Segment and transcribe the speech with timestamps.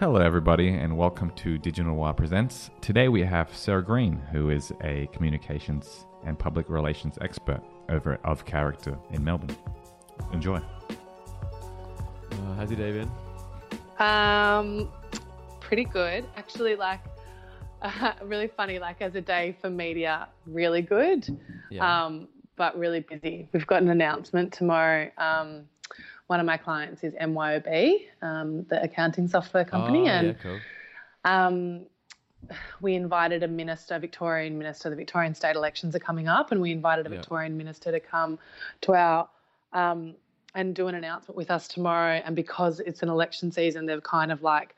[0.00, 2.70] Hello, everybody, and welcome to Digital Noir Presents.
[2.80, 8.24] Today we have Sarah Green, who is a communications and public relations expert over at
[8.24, 9.56] Of Character in Melbourne.
[10.32, 10.58] Enjoy.
[12.30, 13.10] Uh, how's your day been?
[13.98, 14.88] Um,
[15.58, 16.24] pretty good.
[16.36, 17.00] Actually, like,
[17.82, 18.78] uh, really funny.
[18.78, 21.26] Like, as a day for media, really good.
[21.72, 22.04] Yeah.
[22.04, 23.48] Um, but really busy.
[23.52, 25.10] We've got an announcement tomorrow.
[25.18, 25.64] Um,
[26.28, 30.58] one of my clients is MYOB, um, the accounting software company, oh, and yeah, cool.
[31.24, 31.86] um,
[32.80, 34.88] we invited a minister, Victorian minister.
[34.90, 37.16] The Victorian state elections are coming up, and we invited a Yeah.
[37.16, 38.38] Victorian minister to come
[38.82, 39.28] to our
[39.72, 40.14] um,
[40.54, 42.22] and do an announcement with us tomorrow.
[42.24, 44.74] And because it's an election season, they've kind of like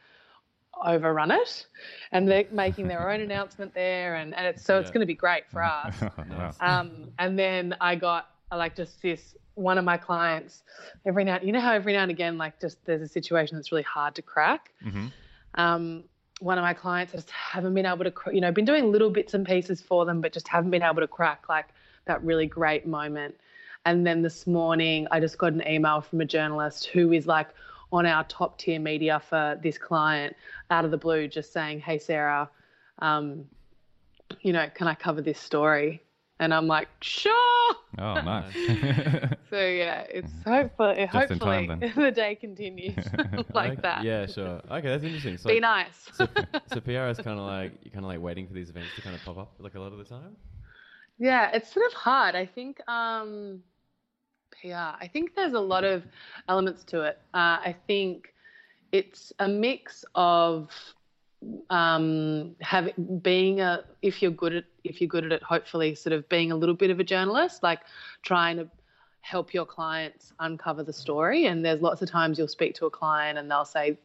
[0.84, 1.66] overrun it,
[2.12, 5.14] and they're making their own announcement there, and, and it's so it's going to be
[5.14, 6.00] great for us.
[6.00, 6.52] Wow.
[6.60, 10.62] Um, and then I got like just this one of my clients
[11.04, 13.70] every now you know how every now and again like just there's a situation that's
[13.72, 14.72] really hard to crack.
[14.82, 15.08] hmm
[15.54, 16.04] Um,
[16.40, 19.10] one of my clients I just haven't been able to you know been doing little
[19.10, 21.68] bits and pieces for them, but just haven't been able to crack like
[22.06, 23.34] that really great moment.
[23.84, 27.48] And then this morning I just got an email from a journalist who is like
[27.92, 30.34] on our top tier media for this client
[30.70, 32.48] out of the blue, just saying, "Hey Sarah."
[33.00, 33.44] Um,
[34.42, 36.02] you know, can I cover this story?
[36.40, 37.76] And I'm like, sure.
[37.98, 38.70] Oh, nice.
[39.50, 43.12] So yeah, it's hopefully Just in time, hopefully the day continues
[43.54, 44.04] like Okay, that.
[44.04, 44.60] Yeah, sure.
[44.70, 45.38] Okay, that's interesting.
[45.38, 46.10] So, Be nice.
[46.12, 46.28] so,
[46.66, 49.02] so PR is kind of like you're kind of like waiting for these events to
[49.02, 50.36] kind of pop up like a lot of the time.
[51.18, 52.34] yeah, it's sort of hard.
[52.34, 53.62] I think um,
[54.52, 54.96] PR.
[55.00, 56.04] I think there's a lot of
[56.48, 57.18] elements to it.
[57.34, 58.34] Uh, I think
[58.92, 60.70] it's a mix of
[61.70, 66.12] um, having being a if you're good at if you're good at it, hopefully sort
[66.12, 67.80] of being a little bit of a journalist, like
[68.22, 68.68] trying to
[69.22, 71.46] help your clients uncover the story.
[71.46, 73.98] And there's lots of times you'll speak to a client and they'll say,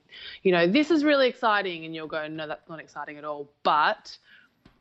[0.43, 3.49] you know, this is really exciting, and you'll go, no, that's not exciting at all,
[3.63, 4.17] but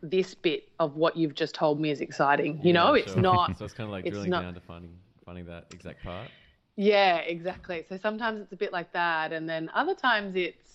[0.02, 2.60] this bit of what you've just told me is exciting.
[2.62, 3.22] You know, it's sure.
[3.22, 6.28] not So it's kind of like drilling not- down to finding finding that exact part.
[6.76, 7.84] Yeah, exactly.
[7.88, 9.32] So sometimes it's a bit like that.
[9.32, 10.73] And then other times it's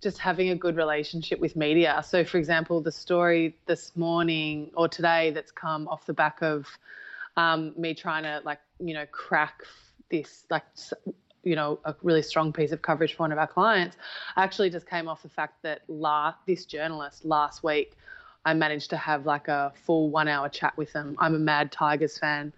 [0.00, 2.02] just having a good relationship with media.
[2.06, 6.66] So, for example, the story this morning or today that's come off the back of
[7.36, 9.62] um, me trying to, like, you know, crack
[10.10, 10.64] this, like,
[11.42, 13.96] you know, a really strong piece of coverage for one of our clients,
[14.36, 17.94] actually just came off the fact that la- this journalist last week,
[18.44, 21.16] I managed to have like a full one hour chat with them.
[21.18, 22.52] I'm a Mad Tigers fan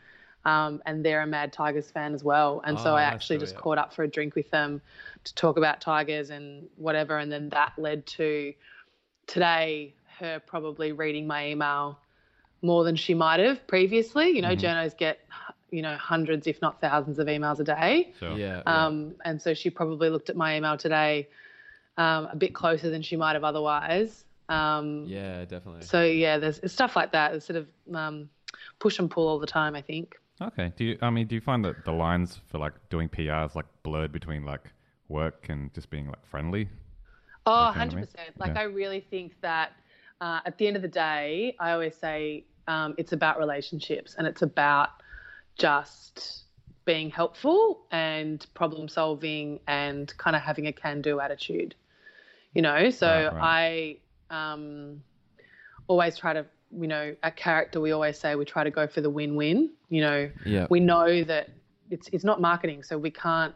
[0.45, 2.63] um, and they're a Mad Tigers fan as well.
[2.65, 3.61] And so Oh, I actually so, just yeah.
[3.61, 4.81] caught up for a drink with them
[5.25, 7.19] to talk about Tigers and whatever.
[7.19, 8.55] And then that led to
[9.27, 11.99] today her probably reading my email
[12.63, 14.31] more than she might have previously.
[14.31, 14.61] You know, Mhm.
[14.61, 15.21] journos get
[15.71, 18.13] you know hundreds, if not thousands, of emails a day.
[18.19, 18.37] Sure.
[18.37, 18.63] Yeah.
[18.67, 18.87] yeah.
[18.87, 21.29] Um, and so she probably looked at my email today
[21.97, 24.25] um, a bit closer than she might have otherwise.
[24.49, 25.83] Um, yeah, definitely.
[25.83, 27.35] So yeah, there's stuff like that.
[27.35, 28.31] It's sort of um,
[28.79, 29.77] push and pull all the time.
[29.77, 30.17] I think.
[30.43, 30.73] Okay.
[30.77, 30.99] Do you?
[31.03, 34.13] I mean, do you find that the lines for like doing PR is like blurred
[34.13, 34.73] between like
[35.09, 36.69] work and just being like friendly?
[37.47, 38.07] Oh, Like, you know I 100 mean?
[38.07, 38.39] percent.
[38.39, 38.61] Like Yeah.
[38.61, 39.73] I really think that
[40.21, 44.27] uh, at the end of the day, I always say um, it's about relationships and
[44.27, 44.91] it's about
[45.59, 46.45] just
[46.85, 51.75] being helpful and problem solving and kind of having a can-do attitude.
[52.55, 53.99] You know, so Right, I
[54.31, 55.03] um,
[55.89, 59.01] always try to, you know, at character we always say we try to go for
[59.01, 59.71] the win-win.
[59.89, 60.67] You know, yeah.
[60.71, 61.51] we know that
[61.91, 63.55] it's it's not marketing, so we can't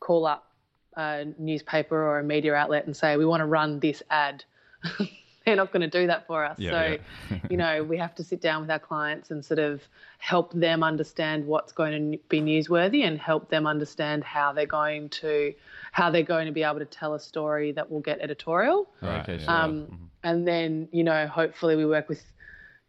[0.00, 0.52] call up
[0.96, 4.44] a newspaper or a media outlet and say we want to run this ad.
[5.44, 6.58] They're not going to do that for us.
[6.58, 6.98] Yeah, so,
[7.30, 7.38] yeah.
[7.50, 9.82] you know, we have to sit down with our clients and sort of
[10.18, 15.10] help them understand what's going to be newsworthy and help them understand how they're going
[15.10, 15.52] to
[15.92, 18.88] how they're going to be able to tell a story that will get editorial.
[19.02, 19.50] Right, okay, sure.
[19.50, 22.24] Um, and then you know hopefully we work with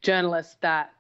[0.05, 0.91] journalists that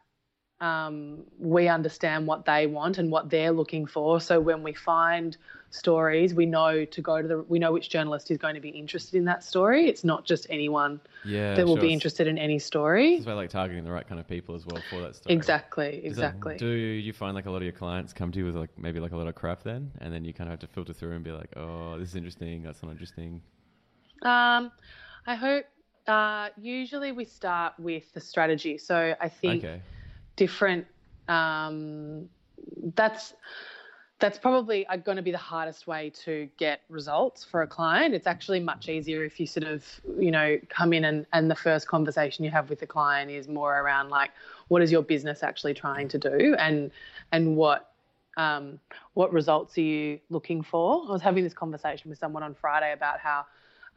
[0.61, 5.35] um, we understand what they want and what they're looking for so when we find
[5.69, 8.69] stories we know to go to the we know which journalist is going to be
[8.69, 10.93] interested in that story it's not just anyone
[11.25, 11.53] yeah.
[11.55, 11.81] that will sure.
[11.87, 14.65] be interested in any story It's about like targeting the right kind of people as
[14.65, 15.35] well for that story.
[15.35, 18.39] exactly Does that- exactly do you find like a lot of your clients come to
[18.39, 20.51] you with like maybe like a lot of crap then, and then you kind of
[20.53, 23.41] have to filter through and be like, oh, this is interesting, that's not interesting.
[24.21, 24.71] um,
[25.27, 25.65] i hope
[26.07, 28.77] uh, usually we start with the strategy.
[28.77, 29.81] So i think Okay.
[30.35, 30.85] different
[31.27, 32.29] um,
[32.95, 33.33] that's
[34.19, 38.13] that's probably going to be the hardest way to get results for a client.
[38.13, 39.83] It's actually much easier if you sort of
[40.17, 43.47] you know come in and, and the first conversation you have with the client is
[43.47, 44.31] more around like
[44.69, 46.55] what is your business actually trying to do?
[46.59, 46.91] And
[47.31, 47.91] and what
[48.37, 48.79] um,
[49.15, 51.05] what results are you looking for?
[51.07, 53.45] I was having this conversation with someone on friday about how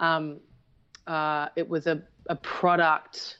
[0.01, 0.41] Um,
[1.09, 3.39] uh, it was a, a product,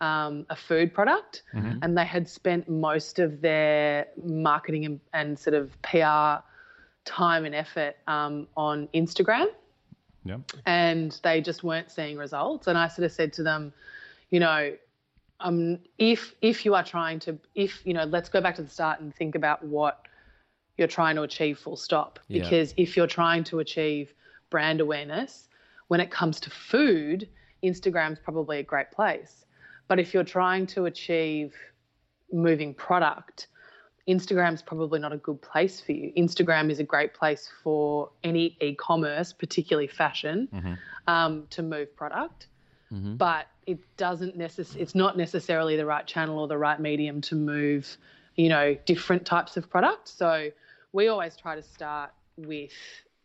[0.00, 1.78] um, a food product, Mhm.
[1.82, 6.42] and they had spent most of their marketing and, and sort of PR
[7.04, 9.46] time and effort um, on Instagram
[10.24, 10.40] Yep.
[10.66, 12.66] and they just weren't seeing results.
[12.66, 13.72] And I sort of said to them,
[14.30, 14.72] you know,
[15.40, 18.68] um, if if you are trying to, if you know, let's go back to the
[18.70, 20.02] start and think about what
[20.78, 21.58] you're trying to achieve.
[21.58, 22.18] Full stop.
[22.28, 22.42] Yeah.
[22.42, 24.12] Because if you're trying to achieve
[24.50, 25.48] brand awareness,
[25.88, 27.28] when it comes to food,
[27.62, 29.44] Instagram's probably a great place.
[29.88, 31.54] But if you're trying to achieve
[32.32, 33.48] moving product,
[34.08, 36.12] Instagram's probably not a good place for you.
[36.16, 40.78] Instagram is a great place for any e-commerce, particularly fashion, Mhm.
[41.08, 42.46] um, to move product.
[42.92, 43.18] Mhm.
[43.18, 47.34] But it doesn't necess- It's not necessarily the right channel or the right medium to
[47.34, 47.96] move,
[48.36, 50.08] you know, different types of product.
[50.08, 50.50] So
[50.92, 52.72] we always try to start with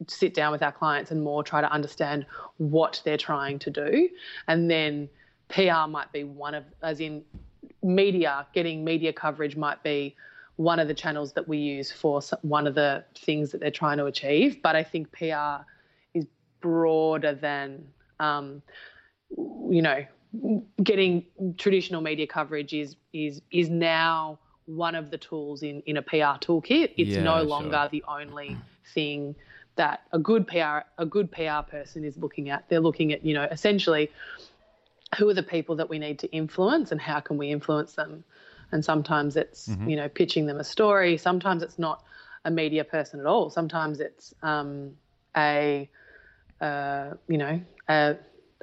[0.08, 2.26] sit down with our clients and more try to understand
[2.58, 4.10] what they're trying to do,
[4.48, 5.10] and then
[5.50, 7.24] PR might be one of, as in
[7.84, 10.16] media, getting media coverage might be
[10.56, 13.98] one of the channels that we use for one of the things that they're trying
[13.98, 14.62] to achieve.
[14.62, 15.64] But I think PR
[16.14, 16.26] is
[16.62, 17.84] broader than,
[18.20, 18.62] um,
[19.38, 20.06] you know,
[20.84, 21.26] getting
[21.58, 26.38] traditional media coverage is is is now one of the tools in in a PR
[26.40, 26.94] toolkit.
[26.98, 27.44] It's Yeah, no sure.
[27.44, 28.58] longer the only
[28.94, 29.36] thing
[29.76, 32.66] that a good PR a good PR person is looking at.
[32.70, 34.12] They're looking at you know essentially
[35.18, 38.24] who are the people that we need to influence and how can we influence them.
[38.72, 41.18] And sometimes it's you know pitching them a story.
[41.18, 42.04] Sometimes it's not
[42.46, 43.50] a media person at all.
[43.50, 44.92] Sometimes it's um,
[45.36, 45.90] a
[46.60, 48.16] uh, you know a,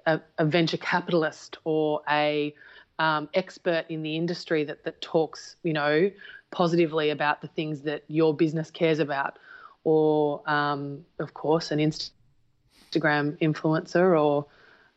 [0.06, 2.54] a, a venture capitalist or a
[2.98, 6.10] um, expert in the industry that that talks you know
[6.50, 9.38] positively about the things that your business cares about
[9.84, 14.46] or um, of course an Instagram influencer or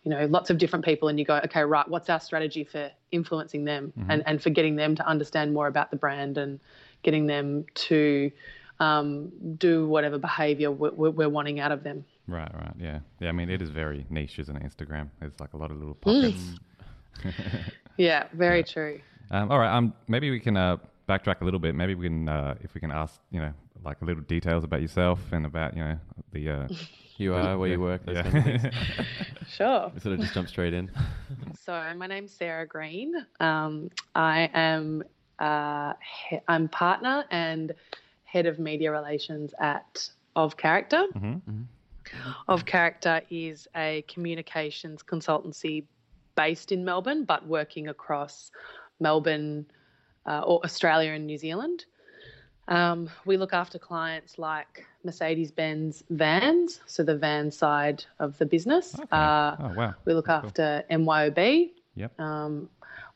[0.04, 2.90] you know lots of different people and you go okay right what's our strategy for
[3.12, 6.60] influencing them and, and for getting them to understand more about the brand and
[7.04, 8.32] getting them to
[8.80, 13.30] um, do whatever behavior we're, we're wanting out of them Right, right, yeah, yeah.
[13.30, 14.64] I mean, it is very niche, isn't it?
[14.64, 15.10] Instagram.
[15.22, 16.40] It's like a lot of little pockets.
[17.98, 19.02] yeah very true
[19.32, 20.78] Um, all right, um, maybe we can uh,
[21.10, 21.76] backtrack a little bit.
[21.76, 24.82] Maybe we can, uh, if we can ask, you know, like a little details about
[24.82, 25.98] yourself and about, you know,
[26.32, 26.50] the.
[26.50, 26.68] Uh,
[27.18, 28.04] You are where you work.
[28.04, 28.64] Those kind of things.
[28.64, 29.04] yeah.
[29.48, 30.90] sure We sort of just jump straight in.
[31.64, 33.14] So my name's Sarah Green.
[33.40, 35.04] Um, I am
[35.38, 35.94] uh,
[36.30, 37.74] he- I'm partner and
[38.24, 41.06] head of media relations at Of Character.
[41.16, 41.66] Mhm.
[42.48, 45.84] Of Character is a communications consultancy
[46.36, 48.50] based in Melbourne, but working across
[49.00, 49.68] Melbourne,
[50.26, 51.86] uh, or Australia and New Zealand.
[52.68, 58.46] Um, we look after clients like Mercedes Benz vans, so the van side of the
[58.46, 58.96] business.
[58.96, 59.08] Okay.
[59.12, 59.94] Uh, oh wow.
[60.06, 60.48] we look That's cool.
[60.66, 61.72] after MYOB.
[61.96, 62.20] Yep.
[62.20, 62.70] Um,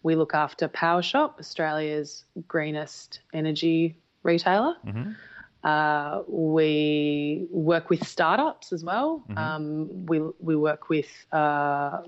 [0.04, 4.76] we look after PowerShop, Australia's greenest energy retailer.
[4.86, 5.16] Mhm.
[5.64, 9.24] Uh, we work with startups as well.
[9.30, 9.38] Mhm.
[9.38, 12.02] Um, we we work with uh,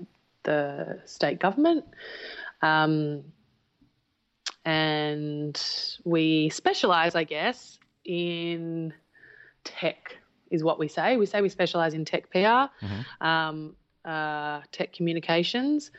[0.44, 1.84] the state government,
[2.62, 3.24] um,
[4.68, 5.58] and
[6.04, 8.92] we specialise, I guess, in
[9.64, 10.18] tech.
[10.50, 11.16] Is what we say.
[11.16, 12.38] We say we specialise in tech PR,
[12.82, 13.04] Mhm.
[13.20, 15.90] um, uh, tech communications.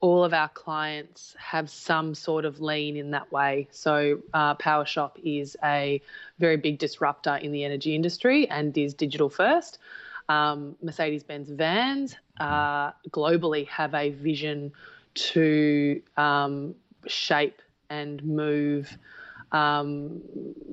[0.00, 3.68] All of our clients have some sort of lean in that way.
[3.70, 6.00] So, uh, PowerShop is a
[6.38, 9.78] very big disruptor in the energy industry and is digital first.
[10.28, 14.72] Um, Mercedes Benz vans uh, globally have a vision
[15.14, 16.74] to um,
[17.06, 18.96] shape and move,
[19.52, 20.22] um,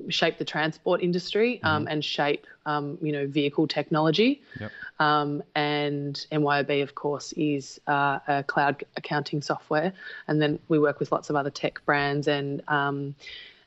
[0.08, 4.42] shape the transport industry um, and shape, um, you know, vehicle technology.
[4.58, 4.72] Yep.
[4.98, 9.92] Um, and MYOB, of course, is uh, a cloud accounting software.
[10.28, 13.14] And then we work with lots of other tech brands and um,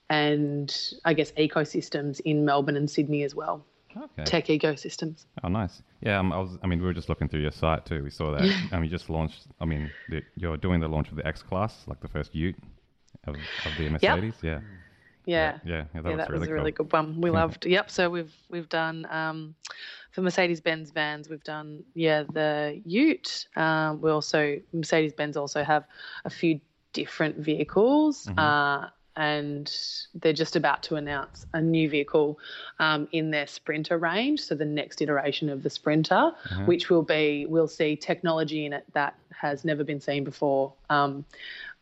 [0.10, 3.66] and I guess ecosystems in Melbourne and Sydney as well.
[3.96, 4.24] Okay.
[4.24, 5.26] Tech ecosystems.
[5.44, 5.82] Oh, nice.
[6.02, 6.58] Yeah, um, I was.
[6.64, 8.04] I mean, we were just looking through your site too.
[8.04, 8.44] We saw that.
[8.72, 9.48] um, you just launched.
[9.62, 12.56] I mean, the, you're doing the launch of the X Class, like the first Ute
[13.26, 14.36] of, of the Mercedes.
[14.42, 14.60] Yeah.
[15.26, 15.58] Yeah.
[15.66, 15.86] Yeah.
[15.94, 16.02] Yeah.
[16.02, 16.56] That yeah, was that really was a cool.
[16.56, 17.22] really good one.
[17.22, 17.66] We loved.
[17.66, 17.92] Yep.
[17.92, 19.56] So we've we've done um,
[20.12, 21.30] for Mercedes Benz vans.
[21.30, 23.48] We've done yeah the Ute.
[23.56, 25.86] Um, we also Mercedes Benz also have
[26.26, 26.60] a few
[26.92, 28.26] different vehicles.
[28.26, 28.40] Mm-hmm.
[28.40, 29.72] Uh, and
[30.16, 32.40] they're just about to announce a new vehicle
[32.80, 34.40] um, in their Sprinter range.
[34.42, 36.64] So the next iteration of the Sprinter, Uh-huh.
[36.66, 40.74] which will be, we'll see technology in it that has never been seen before.
[40.90, 41.26] Um,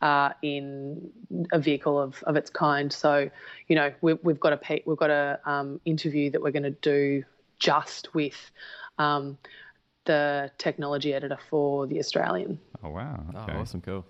[0.02, 1.12] uh, in
[1.52, 2.92] a vehicle of, of its kind.
[2.92, 3.30] So,
[3.68, 6.72] you know, we, we've got a we've got a um, interview that we're going to
[6.72, 7.24] do
[7.60, 8.52] just with
[8.98, 9.38] um,
[10.06, 12.60] the technology editor for the Australian.
[12.84, 13.24] Oh wow.
[13.36, 13.54] Oh, Okay.
[13.60, 14.04] awesome, cool.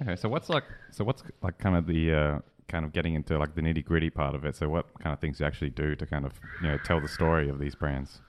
[0.00, 0.16] Okay.
[0.16, 0.64] So what's like?
[0.92, 2.38] So what's like kind of the uh,
[2.68, 4.56] kind of getting into like the nitty gritty part of it?
[4.56, 6.32] So what kind of things you actually do to kind of
[6.62, 8.20] you know tell the story of these brands?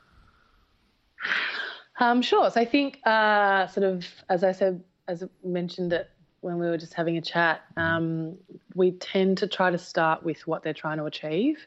[2.00, 2.50] Um, sure.
[2.50, 6.10] So I think, uh, sort of, as I said, as I mentioned it
[6.42, 8.38] when we were just having a chat, um,
[8.74, 11.58] we tend to try to start with what they're trying to achieve.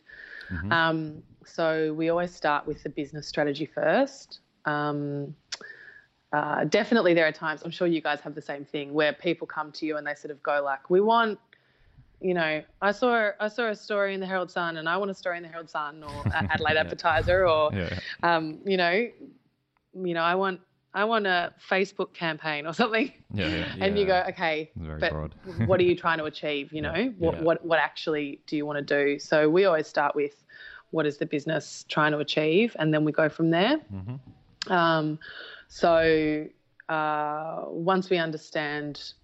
[0.70, 4.40] Um, so we always start with the business strategy first.
[4.64, 5.34] Um,
[6.32, 9.46] uh, definitely, there are times I'm sure you guys have the same thing where people
[9.46, 11.38] come to you and they sort of go like, "We want."
[12.22, 15.10] You know, I saw I saw a story in the Herald Sun, and I want
[15.10, 17.98] a story in the Herald Sun or Adelaide Advertiser, or Yeah.
[18.22, 19.08] um, you know,
[19.94, 20.60] you know, I want
[20.94, 23.12] I want a Facebook campaign or something.
[23.32, 23.48] Yeah.
[23.48, 23.74] Yeah.
[23.80, 25.12] And you go, okay, but
[25.66, 26.72] what are you trying to achieve?
[26.72, 29.18] You know, what what what actually do you want to do?
[29.18, 30.44] So we always start with
[30.90, 33.78] what is the business trying to achieve, and then we go from there.
[33.92, 34.72] Mm-hmm.
[34.72, 35.18] Um,
[35.68, 36.46] so
[36.88, 39.14] uh, once we understand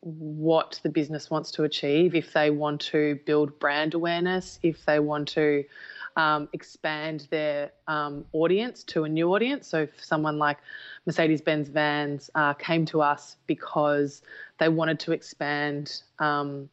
[0.00, 5.00] what the business wants to achieve, if they want to build brand awareness, if they
[5.00, 5.64] want to
[6.16, 9.66] um, expand their um, audience to a new audience.
[9.68, 10.58] So if someone like
[11.06, 14.22] Mercedes Benz Vans uh, came to us because
[14.58, 16.68] they wanted to expand um,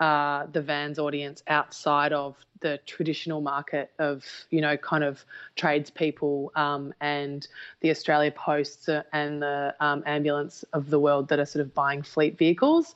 [0.00, 5.24] uh, the Vans audience outside of the traditional market of, you know, kind of
[5.56, 7.46] tradespeople um, and
[7.80, 12.02] the Australia Posts and the um, ambulance of the world that are sort of buying
[12.02, 12.94] fleet vehicles.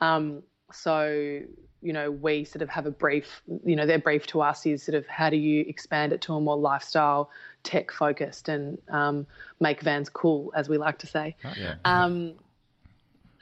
[0.00, 0.42] Um,
[0.72, 1.40] so,
[1.80, 4.82] you know, we sort of have a brief, you know, their brief to us is
[4.82, 7.30] sort of how do you expand it to a more lifestyle,
[7.62, 9.26] tech focused and um,
[9.60, 11.34] make vans cool, as we like to say.
[11.56, 11.76] Yeah.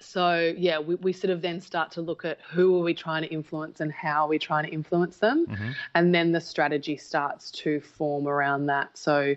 [0.01, 3.23] So yeah, we, we sort of then start to look at who are we trying
[3.23, 5.75] to influence and how are we trying to influence them, Mhm.
[5.95, 8.97] and then the strategy starts to form around that.
[8.97, 9.35] So,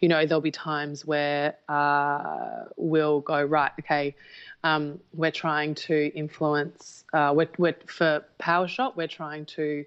[0.00, 4.14] you know, there'll be times where uh, we'll go right, okay,
[4.64, 7.04] um, we're trying to influence.
[7.12, 9.84] Uh, we're, we're for Power Shop, we're trying to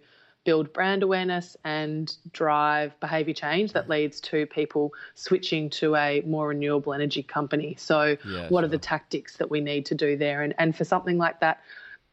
[0.49, 6.47] build brand awareness and drive behavior change that leads to people switching to a more
[6.47, 7.75] renewable energy company.
[7.77, 10.41] So, Yeah, what are the tactics that we need to do there?
[10.41, 11.61] And, and for something like that,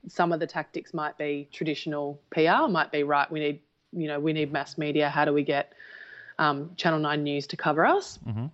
[0.06, 3.60] some of the tactics might be traditional PR, might be right, we need,
[3.92, 5.08] you know, we need mass media.
[5.08, 5.72] How do we get
[6.38, 8.18] um, Channel 9 News to cover us?
[8.28, 8.50] Mhm.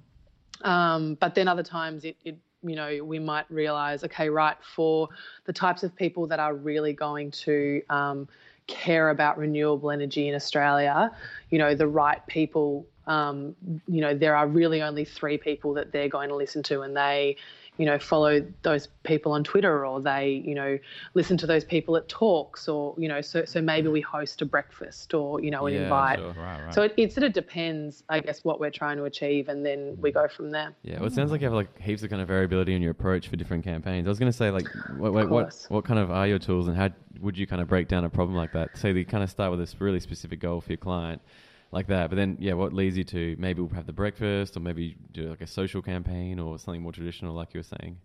[0.64, 5.08] Um, but then other times it, it, you know, we might realize, okay, right, for
[5.46, 8.28] the types of people that are really going to um,
[8.66, 11.10] care about renewable energy in Australia,
[11.50, 13.54] you know, the right people, um,
[13.86, 16.96] you know, there are really only three people that they're going to listen to, and
[16.96, 17.36] they,
[17.78, 20.78] you know, follow those people on Twitter or they, you know,
[21.14, 24.44] listen to those people at talks or, you know, so, so maybe we host a
[24.44, 26.18] breakfast or, you know, an Yeah, invite.
[26.18, 26.32] sure.
[26.32, 26.64] Right.
[26.64, 26.74] Right.
[26.74, 29.96] So it, it sort of depends, I guess, what we're trying to achieve, and then
[30.00, 30.74] we go from there.
[30.82, 32.90] Yeah, well, it sounds like you have like heaps of kind of variability in your
[32.90, 34.06] approach for different campaigns.
[34.06, 36.68] I was going to say, like, what, what, what, what kind of are your tools,
[36.68, 38.76] and how would you kind of break down a problem like that?
[38.76, 41.22] So you kind of start with this really specific goal for your client,
[41.72, 42.10] like that.
[42.10, 45.28] But then, yeah, what leads you to maybe we'll have the breakfast, or maybe do
[45.28, 47.98] like a social campaign, or something more traditional, like you were saying?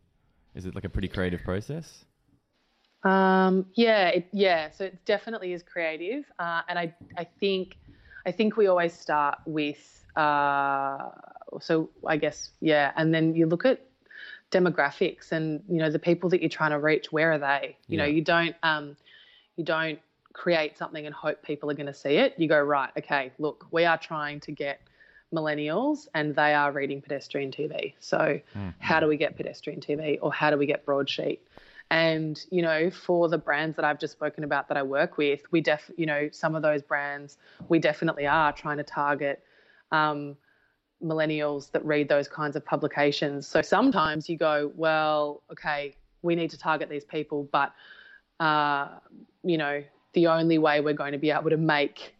[0.56, 2.06] Is it like a pretty creative process?
[3.04, 4.72] Um, yeah, it, yeah.
[4.72, 7.78] So it definitely is creative, uh, and I I think
[8.26, 11.10] I think we always start with uh,
[11.62, 13.82] so I guess yeah, and then you look at
[14.52, 17.12] demographics and you know the people that you're trying to reach.
[17.12, 17.78] Where are they?
[17.88, 18.98] You know, you don't um,
[19.58, 20.00] you don't
[20.38, 22.36] create something and hope people are going to see it.
[22.38, 23.32] You go right, okay.
[23.40, 24.80] Look, we are trying to get
[25.34, 27.96] millennials and they are reading pedestrian TV.
[28.00, 28.40] So
[28.80, 31.42] how do we get pedestrian TV or how do we get broadsheet?
[31.90, 35.42] And you know, for the brands that I've just spoken about that I work with,
[35.52, 39.44] we def you know some of those brands we definitely are trying to target
[39.92, 40.38] um,
[41.04, 43.48] millennials that read those kinds of publications.
[43.48, 47.74] So sometimes you go, well, okay, we need to target these people, but
[48.40, 48.90] uh,
[49.44, 49.82] you know,
[50.18, 52.16] the only way we're going to be able to make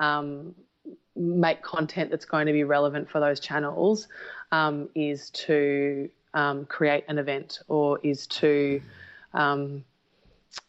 [0.00, 0.54] um,
[1.14, 4.08] make content that's going to be relevant for those channels
[4.50, 8.80] um, is to um, create an event or is to
[9.34, 9.84] um,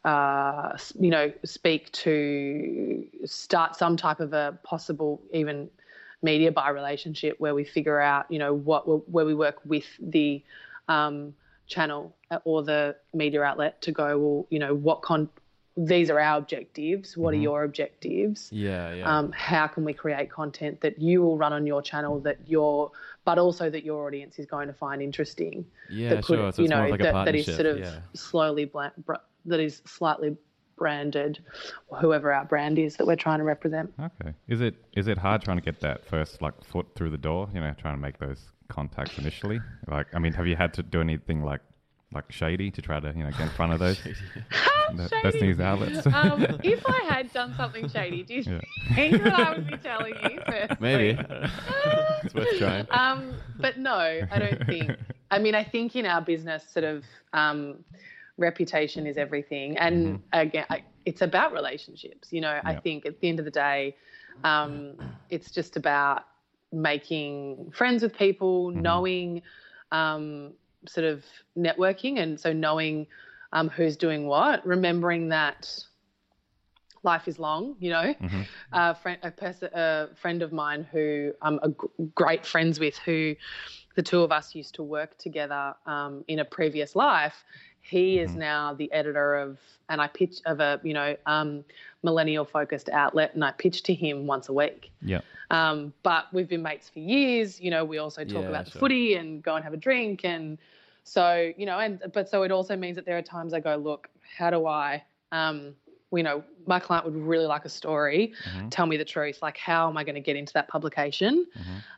[0.04, 5.70] uh, you know speak to start some type of a possible even
[6.22, 10.44] media buy relationship where we figure out you know what where we work with the
[10.90, 11.34] um,
[11.68, 12.14] channel
[12.44, 15.30] or the media outlet to go well you know what con
[15.78, 19.18] these are our objectives what are your objectives Yeah, yeah.
[19.18, 22.92] um, how can we create content that you will run on your channel that your
[23.26, 26.52] but also that your audience is going to find interesting yeah, that could sure.
[26.54, 28.00] So you it's know like that, that is sort of yeah.
[28.14, 29.16] slowly bla- br-
[29.46, 30.38] that is slightly
[30.78, 31.40] branded
[32.02, 34.34] whoever our brand is that we're trying to represent Okay.
[34.48, 37.50] Is it is it hard trying to get that first like foot through the door?
[37.54, 39.60] You know, trying to make those contacts initially?
[39.88, 41.62] Like, I mean, have you had to do anything like
[42.14, 44.00] like shady to try to you know get in front of those
[44.96, 45.46] th- those Shady.
[45.48, 46.06] news outlets?
[46.08, 48.62] um, if I had done something shady, do you Yeah.
[48.96, 50.40] think that I would be telling you?
[50.46, 50.78] Firstly?
[50.80, 51.20] Maybe.
[52.24, 52.88] it's worth trying.
[52.92, 53.98] Um, but no,
[54.32, 54.98] I don't think.
[55.32, 57.84] I mean, I think in our business, sort of um,
[58.38, 62.32] reputation is everything, and again, I, it's about relationships.
[62.32, 63.96] You know, I think at the end of the day,
[64.44, 64.94] um,
[65.30, 66.24] it's just about
[66.72, 69.42] making friends with people, knowing,
[69.92, 70.54] um,
[70.88, 71.24] sort of
[71.58, 73.08] networking, and so knowing
[73.56, 75.84] um, who's doing what, remembering that
[77.04, 77.76] life is long.
[77.80, 78.16] You know,
[78.74, 82.98] a friend, a, person, a friend of mine who I'm a g- great friends with,
[82.98, 83.36] who
[83.96, 87.44] the two of us used to work together um, in a previous life.
[87.82, 89.58] He is now the editor of,
[89.90, 91.64] and I pitch of a you know um,
[92.04, 94.92] millennial focused outlet, and I pitch to him once a week.
[95.02, 95.22] yeah.
[95.52, 97.62] Um, but we've been mates for years.
[97.62, 98.80] You know, we also talk Yeah, about the sure.
[98.80, 100.58] footy and go and have a drink, and
[101.06, 103.76] so you know, and but so it also means that there are times I go,
[103.78, 105.76] look, how do I, um,
[106.12, 108.34] you know, my client would really like a story.
[108.72, 109.40] Tell me the truth.
[109.42, 111.46] Like, how am I going to get into that publication?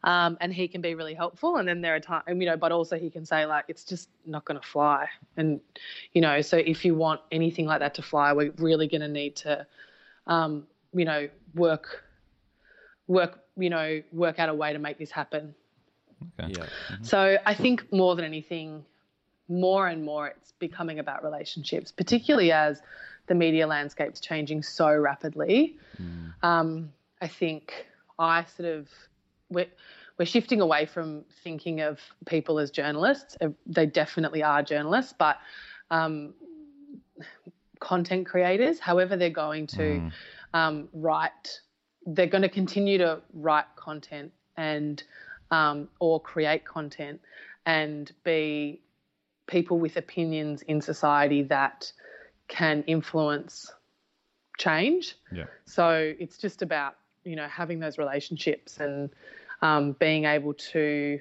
[0.03, 1.55] Um, and he can be really helpful.
[1.55, 4.09] And then there are times, you know, but also he can say like, it's just
[4.25, 5.07] not going to fly.
[5.37, 5.61] And
[6.13, 9.07] you know, so if you want anything like that to fly, we're really going to
[9.07, 9.65] need to,
[10.27, 12.03] um, you know, work
[13.07, 15.55] work you know work out a way to make this happen
[16.39, 16.53] Okay.
[16.57, 16.65] Yeah.
[17.03, 18.83] so i think more than anything
[19.49, 22.81] more and more it's becoming about relationships particularly as
[23.27, 25.77] the media landscape's changing so rapidly.
[26.43, 27.87] Um, i think
[28.19, 28.87] i sort of
[29.49, 29.67] we're,
[30.17, 33.37] we're shifting away from thinking of people as journalists.
[33.39, 35.37] Uh, they definitely are journalists but
[35.89, 36.33] um,
[37.79, 40.11] content creators however they're going to
[40.53, 41.61] um, write
[42.07, 45.03] they're going to continue to write content and
[45.51, 47.21] um, or create content
[47.65, 48.81] and be
[49.47, 51.91] people with opinions in society that
[52.47, 53.73] can influence
[54.57, 55.15] change.
[55.31, 55.45] Yeah.
[55.65, 59.09] So it's just about you know having those relationships and
[59.61, 61.19] um, being able to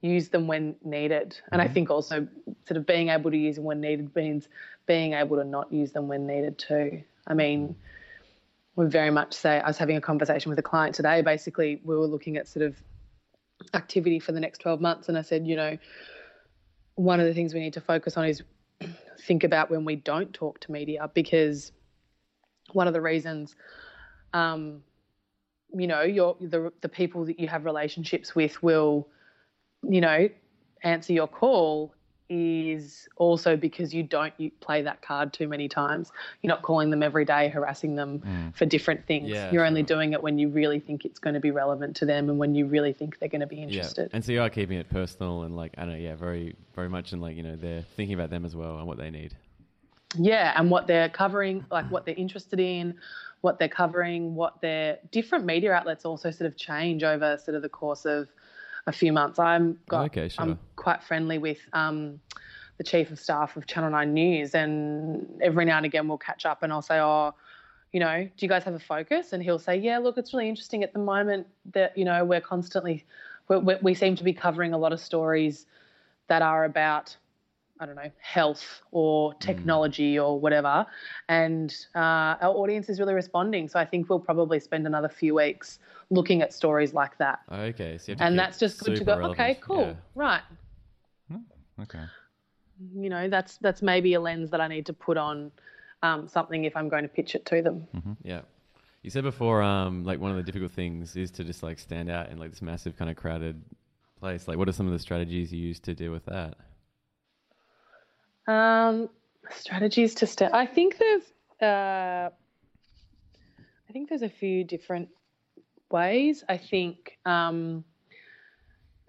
[0.00, 1.38] use them when needed.
[1.52, 2.28] And I think also
[2.66, 4.48] sort of being able to use them when needed means
[4.86, 7.02] being able to not use them when needed too.
[7.26, 7.74] I mean,
[8.76, 11.22] we very much say I was having a conversation with a client today.
[11.22, 12.76] Basically, we were looking at sort of
[13.74, 15.78] activity for the next 12 months, and I said, you know,
[16.96, 18.42] one of the things we need to focus on is
[19.20, 21.72] think about when we don't talk to media because
[22.72, 23.54] one of the reasons
[24.32, 24.82] um,
[25.72, 29.08] you know your the the people that you have relationships with will
[29.82, 30.28] you know
[30.82, 31.94] answer your call
[32.28, 36.10] is also because you don't you play that card too many times
[36.42, 38.56] you're not calling them every day harassing them mm.
[38.56, 39.86] for different things Yeah, you're only sure.
[39.96, 42.54] doing it when you really think it's going to be relevant to them and when
[42.54, 44.16] you really think they're going to be interested Yeah.
[44.16, 46.88] And so you are keeping it personal and like I don't know, yeah, very very
[46.88, 49.34] much in like, you know, they're thinking about them as well and what they need.
[50.18, 52.94] yeah and what they're covering like what they're interested in
[53.42, 57.62] what they're covering what their different media outlets also sort of change over sort of
[57.62, 58.28] the course of
[58.86, 60.44] a few months i'm got Okay, sure.
[60.44, 62.20] i'm quite friendly with um,
[62.78, 66.46] the chief of staff of channel 9 news and every now and again we'll catch
[66.46, 67.34] up and i'll say oh
[67.92, 70.48] you know do you guys have a focus and he'll say yeah look it's really
[70.48, 73.04] interesting at the moment that you know we're constantly
[73.48, 75.66] we we seem to be covering a lot of stories
[76.28, 77.16] that are about
[77.78, 80.86] I don't know, health or technology or whatever.
[81.28, 83.68] And uh, our audience is really responding.
[83.68, 85.78] So I think we'll probably spend another few weeks
[86.10, 87.40] looking at stories like that.
[87.52, 87.98] Okay.
[87.98, 89.94] So you have to And that's just good to go, okay, cool, Yeah.
[90.14, 90.42] right.
[91.82, 92.04] Okay.
[92.94, 95.50] You know, that's that's maybe a lens that I need to put on
[96.02, 97.86] um, something if I'm going to pitch it to them.
[98.22, 98.42] Yeah.
[99.02, 102.10] You said before, um, like one of the difficult things is to just like stand
[102.10, 103.62] out in like this massive kind of crowded
[104.18, 104.48] place.
[104.48, 106.56] Like, what are some of the strategies you use to deal with that?
[108.46, 109.08] Um,
[109.50, 110.48] strategies to stay.
[110.52, 111.22] I think there's,
[111.60, 112.30] uh,
[113.88, 115.08] I think there's a few different
[115.90, 116.44] ways.
[116.48, 117.84] I think um,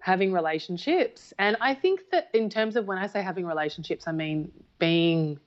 [0.00, 4.12] having relationships, and I think that in terms of when I say having relationships, I
[4.12, 5.38] mean being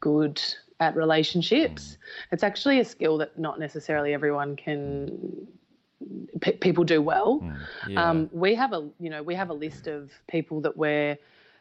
[0.00, 0.42] good
[0.80, 1.98] at relationships.
[2.32, 5.46] It's actually a skill that not necessarily everyone can.
[6.40, 7.44] P- people do well.
[7.86, 8.08] Yeah.
[8.10, 11.18] Um, we have a you know we have a list of people that we're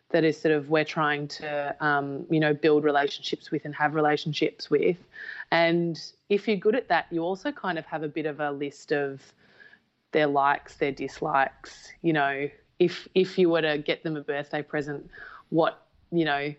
[0.10, 3.96] that is sort of we're trying to um, you know build relationships with and have
[3.96, 4.98] relationships with,
[5.52, 8.52] and if you're good at that, you also kind of have a bit of a
[8.52, 9.22] list of
[10.12, 11.90] their likes, their dislikes.
[12.02, 15.10] You know, if if you were to get them a birthday present,
[15.50, 16.54] what you know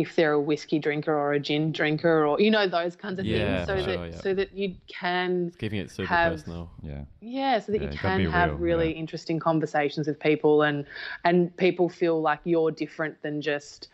[0.00, 3.26] if they're a whiskey drinker or a gin drinker or you know those kinds of
[3.26, 4.20] Yeah, things so for that sure, yeah.
[4.20, 6.70] so that you can It's keeping it super have- personal.
[6.82, 7.04] Yeah.
[7.20, 9.00] yeah so that Yeah, you you can have real, really yeah.
[9.00, 10.86] interesting conversations with people and
[11.24, 13.88] and people feel like you're different than just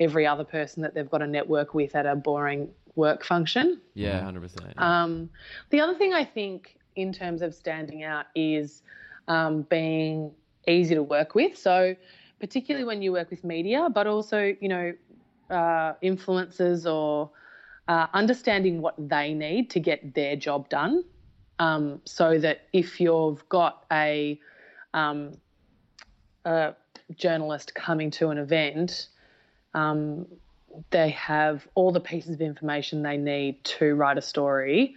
[0.00, 4.22] every other person that they've got a network with at a boring work function Yeah,
[4.22, 4.74] hundred percent.
[4.78, 5.30] um,
[5.70, 8.82] the other thing I think in terms of standing out is
[9.28, 10.32] um, being
[10.66, 11.56] easy to work with.
[11.56, 11.94] So,
[12.40, 14.92] particularly when you work with media, but also, you know,
[15.50, 17.30] uh, influencers or
[17.88, 21.04] uh, understanding what they need to get their job done.
[21.58, 24.38] Um, so that if you've got a,
[24.94, 25.38] um,
[26.44, 26.74] a
[27.16, 29.08] journalist coming to an event,
[29.74, 30.26] um,
[30.90, 34.94] they have all the pieces of information they need to write a story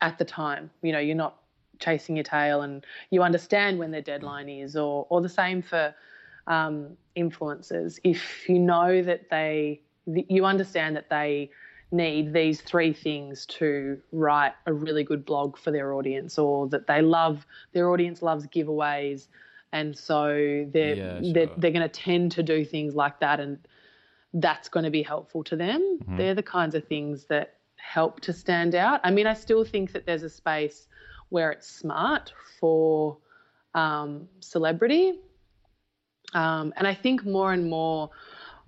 [0.00, 0.70] at the time.
[0.82, 1.36] You know, you're not
[1.80, 5.94] chasing your tail and you understand when their deadline is, or, or the same for
[6.48, 7.98] um, influencers.
[8.02, 11.50] If you know that they, you understand that they
[11.90, 16.86] need these three things to write a really good blog for their audience, or that
[16.86, 19.28] they love, their audience loves giveaways.
[19.72, 23.40] And so they're, Yeah, they're, they're going to tend to do things like that.
[23.40, 23.58] And
[24.34, 26.00] that's going to be helpful to them.
[26.16, 29.00] They're the kinds of things that help to stand out.
[29.04, 30.88] I mean, I still think that there's a space
[31.30, 33.18] where it's smart for
[33.74, 35.20] um, celebrity.
[36.34, 38.10] Um, and I think more and more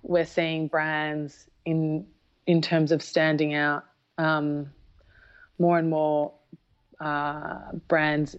[0.03, 2.05] we're seeing brands in
[2.47, 3.85] in terms of standing out.
[4.17, 4.71] Um,
[5.59, 6.33] more and more
[6.99, 8.35] uh, brands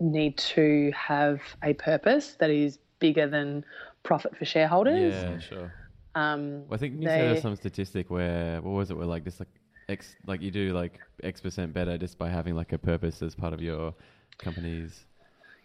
[0.00, 3.64] need to have a purpose that is bigger than
[4.02, 5.12] profit for shareholders.
[5.14, 5.72] yeah, sure.
[6.14, 8.96] Um, Well, I think you said there was They- some statistic where what was it?
[8.96, 9.48] Where like this like
[9.88, 13.34] X like you do like X percent better just by having like a purpose as
[13.34, 13.94] part of your
[14.38, 15.04] company's.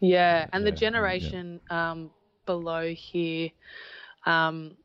[0.01, 0.79] Yeah, and the Yeah, yeah.
[0.79, 2.09] generation um,
[2.45, 3.49] below here,
[4.25, 4.75] um,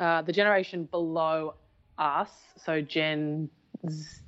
[0.00, 1.54] uh, the generation below
[1.98, 3.48] us, so Gen
[3.88, 4.20] Z,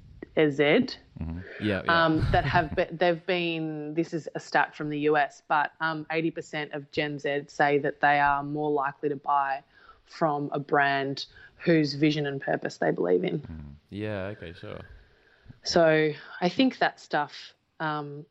[0.50, 0.88] Z
[1.60, 2.06] Yeah, yeah.
[2.06, 3.94] um, that have been, they've been.
[3.94, 8.00] This is a stat from the US, but um, 80% of Gen Z say that
[8.00, 9.62] they are more likely to buy
[10.06, 11.26] from a brand
[11.56, 13.42] whose vision and purpose they believe in.
[13.90, 14.32] yeah.
[14.36, 14.80] Okay, sure.
[15.64, 18.24] So I think that stuff um,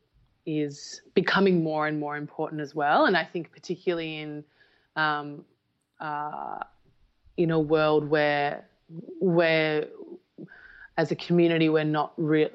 [0.48, 3.04] is becoming more and more important as well.
[3.04, 4.44] And I think particularly in
[4.96, 5.44] um,
[6.00, 6.60] uh,
[7.36, 8.64] in a world where
[9.20, 9.86] where
[10.96, 12.48] as a community we're not real.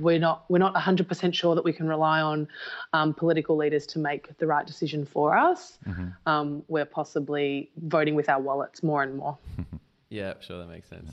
[0.00, 0.44] We're not.
[0.48, 2.48] We're not 100% sure that we can rely on
[2.94, 5.78] um, political leaders to make the right decision for us.
[6.26, 9.38] Um, we're possibly voting with our wallets more and more.
[10.08, 10.58] Yeah, sure.
[10.58, 11.10] That makes sense.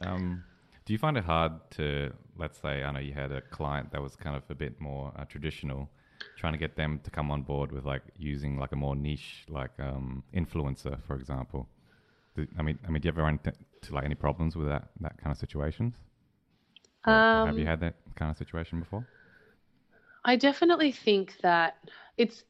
[0.00, 0.42] Um,
[0.90, 4.02] do you find it hard to, let's say, I know you had a client that
[4.02, 5.88] was kind of a bit more uh, traditional,
[6.34, 9.44] trying to get them to come on board with like using like a more niche,
[9.48, 11.68] like um, influencer, for example.
[12.34, 14.66] Do, I mean, I mean, do you ever run into to, like any problems with
[14.66, 15.94] that that kind of situations?
[17.06, 19.04] Or have you Um, had that kind of situation before?
[20.24, 21.76] I definitely think that
[22.16, 22.44] it's,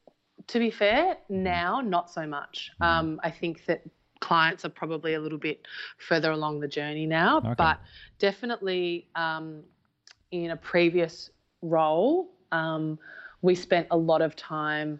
[0.47, 2.71] to be fair, now not so much.
[2.81, 3.83] Um, I think that
[4.21, 7.53] clients are probably a little bit further along the journey now, Okay.
[7.57, 7.79] but
[8.19, 9.63] definitely um,
[10.31, 11.29] in a previous
[11.61, 12.97] role, um,
[13.41, 14.99] we spent a lot of time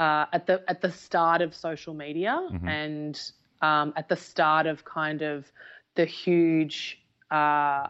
[0.00, 3.30] uh, at the at the start of social media and
[3.62, 5.50] um, at the start of kind of
[5.94, 7.00] the huge.
[7.30, 7.86] Uh,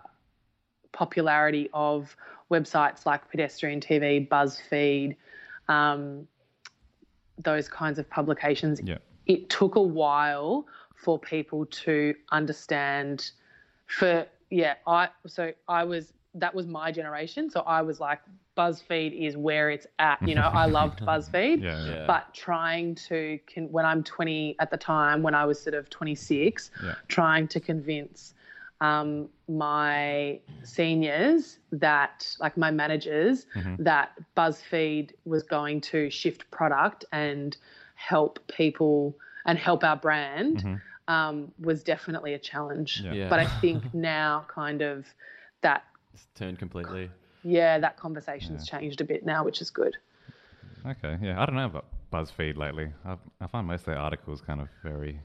[0.95, 2.17] popularity of
[2.51, 5.17] websites like Pedestrian TV, BuzzFeed,
[5.69, 6.27] um,
[7.43, 8.81] those kinds of publications.
[8.83, 8.99] Yeah.
[9.27, 13.31] It took a while for people to understand.
[13.87, 18.21] For yeah, I so I was that was my generation, so I was like
[18.57, 20.21] BuzzFeed is where it's at.
[20.27, 21.63] You know, I loved BuzzFeed.
[21.63, 21.91] Yeah, yeah.
[21.95, 22.07] Yeah.
[22.07, 25.91] But trying to, con- when I'm 20 at the time, when I was sort of
[25.91, 26.95] 26, Yeah.
[27.09, 28.35] trying to convince
[28.81, 33.47] um, my seniors that, like my managers,
[33.81, 37.57] that BuzzFeed was going to shift product and
[38.09, 43.03] help people and help our brand um, was definitely a challenge.
[43.05, 43.13] Yeah.
[43.13, 43.29] Yeah.
[43.29, 45.07] But I think now, kind of,
[45.63, 47.11] that It's turned completely.
[47.43, 49.97] yeah, that conversation's changed a bit now, which is good.
[50.87, 52.93] Okay, yeah, I don't know about BuzzFeed lately.
[53.07, 55.19] I, I find most of their articles kind of very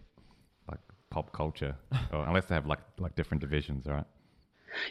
[0.70, 1.76] like pop culture,
[2.14, 4.06] or unless they have like like different divisions, right?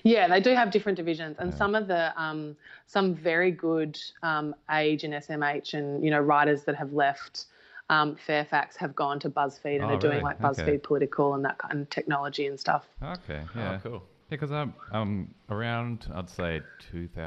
[0.03, 2.55] Yeah, they do have different divisions, and some of the um,
[2.87, 7.47] some very good um, age and SMH and you know writers that have left
[7.91, 10.23] um, Fairfax have gone to BuzzFeed and Oh, are doing really?
[10.25, 10.63] like Okay.
[10.63, 12.87] BuzzFeed political and that kind of technology and stuff.
[13.03, 13.93] Okay, yeah, Oh, cool.
[14.31, 16.61] Yeah, because I'm um around I'd say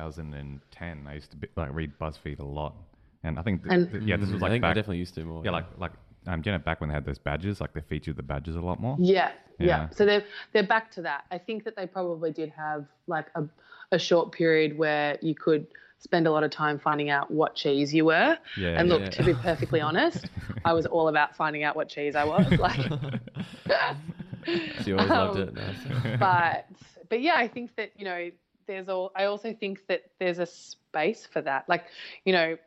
[0.10, 1.08] 2010.
[1.08, 2.76] I used to be, like read BuzzFeed a lot,
[3.24, 4.98] and I think th- And- th- yeah, this was like I think back, I definitely
[4.98, 5.44] used to more.
[5.44, 5.92] yeah, like like
[6.28, 8.80] um, Janet back when they had those badges, like they featured the badges a lot
[8.80, 8.96] more.
[9.00, 9.66] Yeah, yeah.
[9.66, 9.90] Yeah.
[9.90, 11.26] So they're they're back to that.
[11.32, 13.44] I think that they probably did have like a
[13.92, 15.68] a short period where you could
[16.02, 18.38] spend a lot of time finding out what cheese you were.
[18.58, 19.10] Yeah, and look, yeah.
[19.12, 20.30] to be perfectly honest,
[20.66, 22.52] I was all about finding out what cheese I was.
[22.60, 22.80] Like,
[24.84, 25.54] She always loved Um, it.
[25.54, 26.18] Nice.
[26.20, 26.66] but
[27.10, 28.32] but yeah, I think that you know
[28.68, 29.12] there's all.
[29.16, 31.70] I also think that there's a space for that.
[31.70, 31.86] Like,
[32.26, 32.58] you know,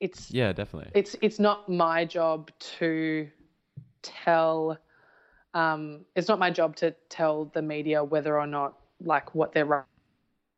[0.00, 0.90] it's Yeah, definitely.
[0.94, 3.28] it's it's not my job to
[4.02, 4.78] tell
[5.54, 9.86] um, it's not my job to tell the media whether or not like what they're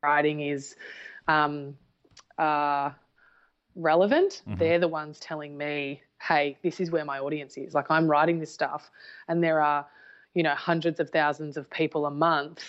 [0.03, 0.77] writing is
[1.29, 1.77] um,
[2.43, 2.91] uh,
[3.75, 7.73] relevant they're the ones telling me hey this is where my audience is.
[7.79, 8.91] Like i'm writing this stuff
[9.29, 9.87] and there are
[10.35, 12.61] you know hundreds of thousands of people a month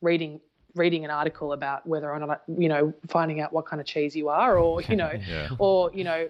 [0.00, 0.40] reading
[0.74, 4.14] reading an article about whether or not you know finding out what kind of cheese
[4.20, 5.48] you are or you know Yeah.
[5.58, 6.28] or you know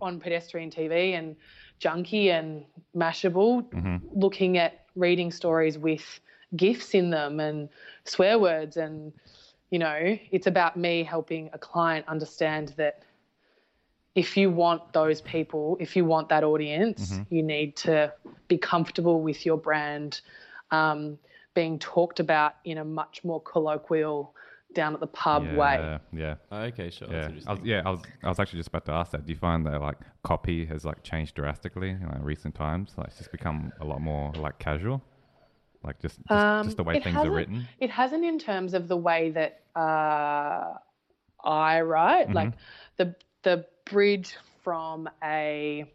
[0.00, 1.36] on pedestrian TV and
[1.80, 3.66] Junkee and mashable
[4.14, 6.20] looking at reading stories with
[6.56, 7.68] gifs in them and
[8.04, 9.12] swear words and
[9.70, 13.02] you know it's about me helping a client understand that
[14.14, 18.12] if you want those people if you want that audience you need to
[18.48, 20.20] be comfortable with your brand
[20.70, 21.18] um,
[21.54, 24.34] being talked about in a much more colloquial
[24.74, 26.34] down at the pub way Yeah, yeah.
[26.52, 27.08] Oh, okay, sure.
[27.10, 29.24] Yeah, That's I was, yeah, I was, I was actually just about to ask that.
[29.24, 32.92] Do you find that like copy has like changed drastically in like, recent times?
[32.96, 35.02] Like it's just become a lot more like casual,
[35.86, 37.68] like just just, Um, just the way things are written.
[37.78, 40.74] It hasn't in terms of the way that uh,
[41.44, 42.54] I write, like
[42.96, 45.86] the the bridge from a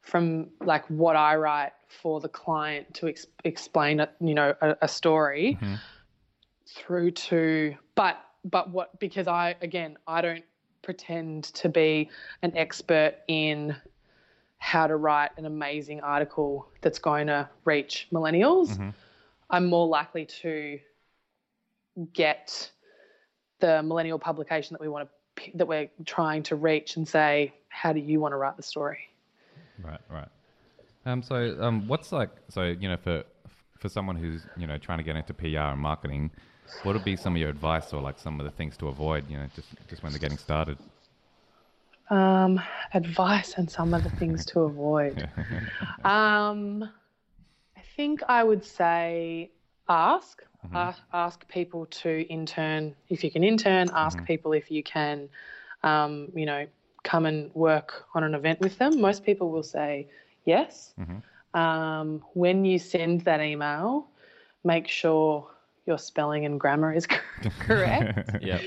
[0.00, 4.76] from like what I write for the client to ex- explain, a, you know, a,
[4.82, 5.58] a story
[6.66, 10.44] through to, but but what because I again I don't
[10.82, 12.08] pretend to be
[12.42, 13.76] an expert in
[14.58, 18.92] how to write an amazing article that's going to reach millennials.
[19.50, 20.78] I'm more likely to
[22.12, 22.70] get
[23.60, 25.14] the millennial publication that we want to
[25.54, 28.98] that we're trying to reach and say, how do you want to write the story?
[29.82, 30.28] Right, right.
[31.06, 33.24] Um, so um, what's like so you know for
[33.78, 36.30] for someone who's you know trying to get into PR and marketing,
[36.82, 39.30] what would be some of your advice or like some of the things to avoid?
[39.30, 40.76] You know, just just when they're getting started.
[42.10, 42.60] Um,
[42.94, 45.28] advice and some of the things to avoid.
[46.04, 46.88] Um,
[47.76, 49.50] I think I would say
[49.88, 50.44] ask.
[50.74, 53.90] Uh, ask people to intern if you can intern.
[53.94, 55.28] Ask people if you can,
[55.82, 56.66] um, you know,
[57.04, 59.00] come and work on an event with them.
[59.00, 60.08] Most people will say
[60.44, 60.94] yes.
[61.54, 64.08] Um, when you send that email,
[64.64, 65.48] make sure
[65.86, 67.06] your spelling and grammar is
[67.60, 68.30] correct.
[68.42, 68.60] Yep.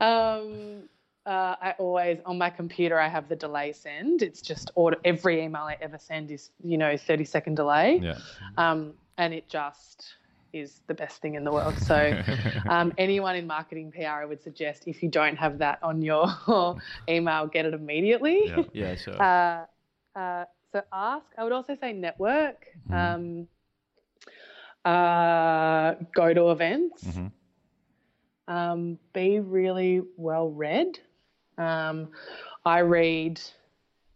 [0.00, 0.88] Um,
[1.26, 4.22] uh, I always on my computer I have the delay send.
[4.22, 8.18] It's just order every email I ever send is you know thirty second delay, Yeah.
[8.56, 10.04] um, and it just
[10.52, 11.76] is the best thing in the world.
[11.78, 12.22] So
[12.68, 16.26] um, anyone in marketing PR, I would suggest if you don't have that on your
[17.08, 18.42] email, get it immediately.
[18.46, 18.62] Yeah.
[18.72, 19.20] Yeah, sure.
[19.20, 19.64] Uh,
[20.18, 21.26] uh, so ask.
[21.36, 22.66] I would also say network.
[22.92, 23.48] Um,
[24.84, 27.04] uh, go to events.
[28.48, 30.98] Um, be really well read.
[31.58, 32.08] Um,
[32.64, 33.40] I read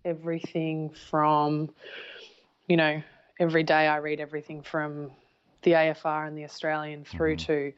[0.05, 1.71] everything from,
[2.69, 3.03] you know,
[3.39, 5.11] every day I read everything from
[5.63, 7.73] the AFR and the Australian through to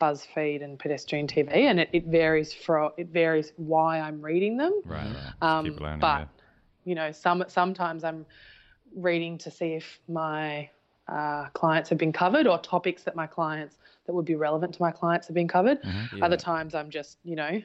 [0.00, 4.80] BuzzFeed and pedestrian TV, and it, it varies for it varies why I'm reading them.
[4.84, 5.06] Right.
[5.06, 5.32] right.
[5.40, 6.00] Um, keep learning.
[6.00, 6.26] but yeah.
[6.84, 8.26] you know, some sometimes I'm
[8.96, 10.68] reading to see if my
[11.08, 14.82] uh, clients have been covered or topics that my clients that would be relevant to
[14.82, 15.78] my clients have been covered.
[15.84, 16.24] Yeah.
[16.24, 17.62] Other times I'm just you know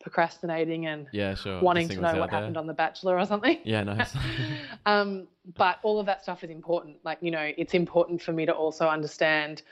[0.00, 1.60] procrastinating and yeah, sure.
[1.60, 2.40] wanting to know what there.
[2.40, 3.58] happened on The Bachelor or something.
[3.64, 4.14] Yeah, nice.
[4.86, 5.26] um,
[5.56, 6.98] but all of that stuff is important.
[7.04, 9.62] Like, you know, it's important for me to also understand,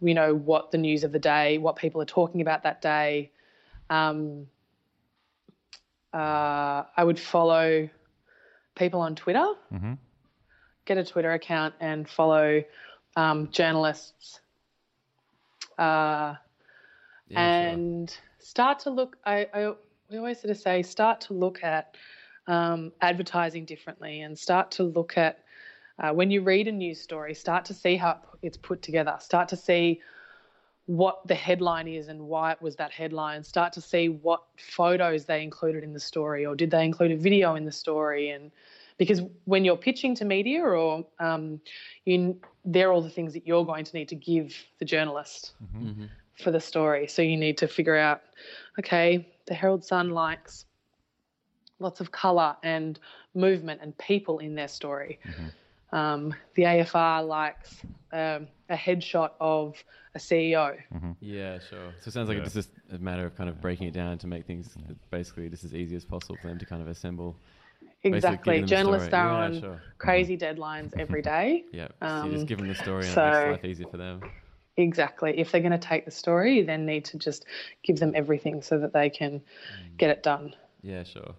[0.00, 3.30] you know, what the news of the day, what people are talking about that day.
[3.90, 4.46] Um,
[6.12, 7.88] uh, I would follow
[8.74, 9.46] people on Twitter,
[10.84, 12.62] get a Twitter account and follow
[13.16, 14.40] um, journalists.
[15.78, 16.34] Uh,
[17.28, 18.27] Yeah, sure.
[18.48, 19.72] And start to look I, I
[20.10, 21.96] we always sort of say start to look at
[22.46, 25.40] um, advertising differently and start to look at
[25.98, 29.16] uh, when you read a news story start to see how it's put together.
[29.20, 30.00] Start to see
[30.86, 33.44] what the headline is and why it was that headline.
[33.44, 37.16] Start to see what photos they included in the story or did they include a
[37.16, 38.30] video in the story.
[38.30, 38.50] And
[38.96, 41.60] because when you're pitching to media or um,
[42.06, 45.52] you, they're all the things that you're going to need to give the journalist
[46.38, 47.06] for the story.
[47.08, 48.22] So you need to figure out,
[48.78, 50.64] okay, the Herald Sun likes
[51.80, 52.98] lots of color and
[53.34, 55.18] movement and people in their story.
[55.92, 57.76] Um, the AFR likes
[58.12, 59.82] um, a headshot of
[60.14, 60.76] a CEO.
[61.20, 61.92] Yeah, sure.
[62.00, 62.44] So it sounds like Yeah.
[62.44, 64.74] it's just a matter of kind of breaking it down to make things
[65.10, 67.36] basically just as easy as possible for them to kind of assemble.
[68.04, 68.54] Exactly.
[68.54, 69.82] giving them the Journalists are Yeah, on sure.
[69.98, 71.64] crazy deadlines every day.
[71.72, 71.88] Yeah.
[72.00, 73.96] so you Um, just give them the story and so- it makes life easier for
[73.96, 74.20] them.
[74.78, 75.34] Exactly.
[75.38, 77.44] If they're going to take the story, you then need to just
[77.82, 79.42] give them everything so that they can
[79.98, 80.54] get it done.
[80.82, 81.34] Yeah, sure.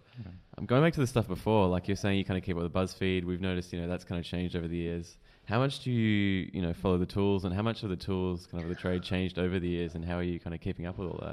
[0.58, 2.64] I'm going back to the stuff before, like you're saying, you kind of keep up
[2.64, 3.24] with BuzzFeed.
[3.24, 5.16] We've noticed, you know, that's kind of changed over the years.
[5.46, 8.46] How much do you, you know, follow the tools, and how much of the tools,
[8.46, 10.86] kind of the trade, changed over the years, and how are you kind of keeping
[10.86, 11.24] up with all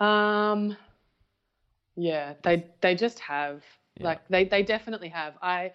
[0.00, 0.04] that?
[0.04, 0.76] Um,
[1.96, 3.62] yeah, they they just have
[3.96, 4.06] Yeah.
[4.06, 5.34] like they they definitely have.
[5.40, 5.72] I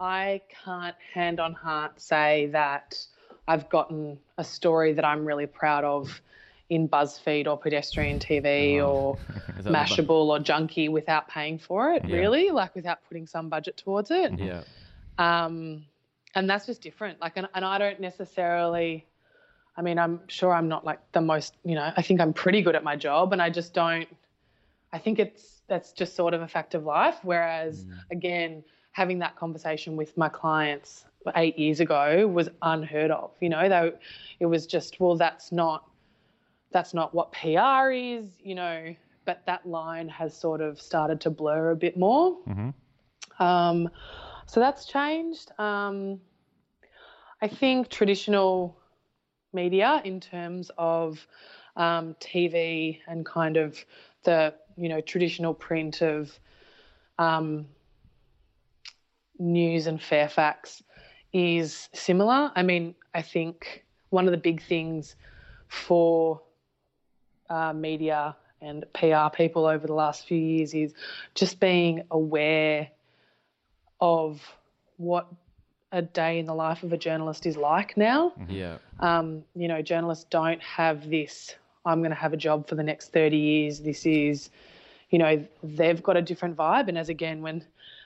[0.00, 2.98] I can't hand on heart say that
[3.46, 6.20] I've gotten a story that I'm really proud of
[6.70, 9.18] in BuzzFeed or Pedestrian TV or
[9.58, 12.04] the bu- Mashable or Junkee without paying for it.
[12.06, 12.16] Yeah.
[12.16, 14.38] Really, like without putting some budget towards it.
[14.38, 14.62] Yeah.
[15.18, 15.84] um,
[16.34, 17.20] and that's just different.
[17.20, 19.06] Like, and, and I don't necessarily.
[19.76, 21.54] I mean, I'm sure I'm not like the most.
[21.64, 24.08] You know, I think I'm pretty good at my job, and I just don't.
[24.92, 27.16] I think it's that's just sort of a fact of life.
[27.22, 31.04] Whereas, again, having that conversation with my clients
[31.36, 33.30] eight years ago was unheard of.
[33.40, 33.92] You know, they,
[34.40, 35.88] it was just well, that's not
[36.70, 38.26] that's not what PR is.
[38.42, 42.36] You know, but that line has sort of started to blur a bit more.
[43.38, 43.88] Um,
[44.46, 45.50] so that's changed.
[45.58, 46.20] Um,
[47.40, 48.78] I think traditional
[49.52, 51.26] media, in terms of
[51.76, 53.84] um, TV and kind of
[54.24, 56.36] the you know traditional print of
[57.18, 57.66] um,
[59.38, 60.82] news and Fairfax,
[61.34, 62.50] is similar.
[62.54, 65.16] I mean, I think one of the big things
[65.68, 66.40] for
[67.50, 70.94] uh, media and PR people over the last few years is
[71.34, 72.88] just being aware
[74.00, 74.40] of
[74.96, 75.26] what
[75.92, 78.32] a day in the life of a journalist is like now.
[78.48, 78.78] Yeah.
[79.00, 82.82] Um, you know, journalists don't have this, I'm going to have a job for the
[82.82, 83.80] next 30 years.
[83.80, 84.50] This is,
[85.10, 86.88] you know, they've got a different vibe.
[86.88, 87.64] And as again, when,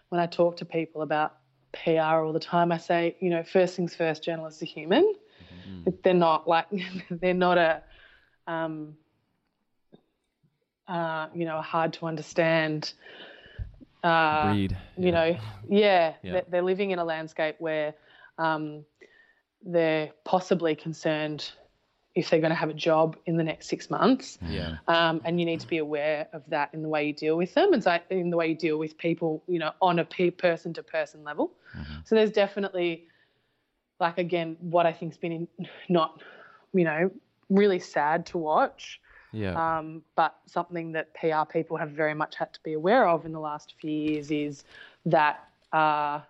[0.08, 1.37] when I talk to people about
[1.72, 5.14] PR all the time, I say, you know, first things first, journalists are human.
[6.02, 6.66] They're not like,
[7.10, 7.82] they're not a,
[8.46, 8.96] um,
[10.86, 12.92] uh, you know, a hard to understand
[14.02, 14.76] uh, Breed.
[14.96, 15.36] you know,
[15.68, 16.32] yeah, Yeah.
[16.32, 17.94] They're, they're living in a landscape where
[18.38, 18.84] um,
[19.62, 21.50] they're possibly concerned
[22.14, 24.38] if they're going to have a job in the next six months.
[24.48, 24.78] Yeah.
[24.88, 27.54] Um, and you need to be aware of that in the way you deal with
[27.54, 30.72] them and so in the way you deal with people, you know, on a person
[30.74, 31.52] to person level.
[32.04, 33.06] So there's definitely,
[34.00, 35.48] like, again, what I think's been in,
[35.88, 36.20] not,
[36.72, 37.10] you know,
[37.50, 39.00] really sad to watch
[39.32, 39.78] Yeah.
[39.78, 43.32] um, but something that PR people have very much had to be aware of in
[43.32, 44.64] the last few years is
[45.06, 46.20] that uh,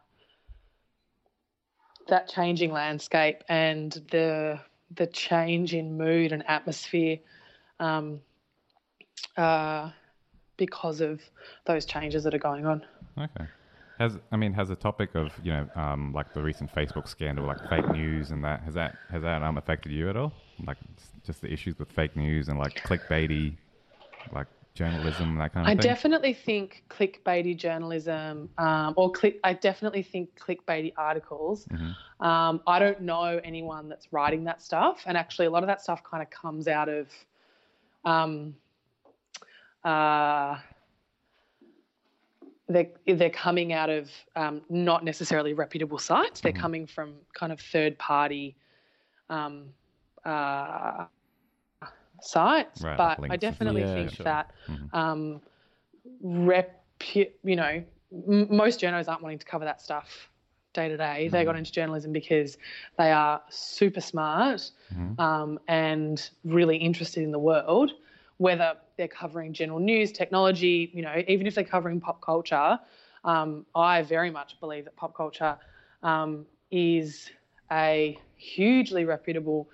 [2.08, 4.58] that changing landscape and the
[4.94, 7.18] the change in mood and atmosphere
[7.81, 8.20] um,
[9.37, 9.90] uh,
[10.57, 11.20] because of
[11.66, 12.85] those changes that are going on.
[13.18, 13.46] Okay.
[13.98, 17.46] Has I mean has the topic of you know um, like the recent Facebook scandal,
[17.46, 20.33] like fake news and that has that has that um, affected you at all?
[20.64, 20.77] Like
[21.24, 23.57] just the issues with fake news and like clickbaity,
[24.33, 24.46] like
[24.78, 25.82] journalism that kind of I thing.
[25.82, 29.40] definitely think clickbaity journalism, um, or click.
[29.42, 31.66] I definitely think clickbaity articles.
[32.20, 35.82] Um, I don't know anyone that's writing that stuff, and actually, a lot of that
[35.82, 37.08] stuff kind of comes out of,
[38.04, 38.54] um,
[39.84, 40.58] uh,
[42.68, 46.40] they're they're coming out of um, not necessarily reputable sites.
[46.40, 48.56] They're coming from kind of third party.
[49.28, 49.70] Um,
[50.24, 51.06] uh,
[52.20, 54.24] sites, Right, but I definitely Yeah, think sure.
[54.24, 54.50] that
[54.92, 55.40] um,
[56.24, 60.31] repu- you know, m- most journalists aren't wanting to cover that stuff
[60.72, 61.28] day to day.
[61.28, 62.59] They got into journalism because
[62.96, 64.70] they are super smart
[65.18, 67.92] um, and really interested in the world.
[68.37, 72.78] Whether they're covering general news, technology, you know, even if they're covering pop culture,
[73.24, 75.57] um, I very much believe that pop culture
[76.02, 77.31] um, is
[77.72, 79.68] a hugely reputable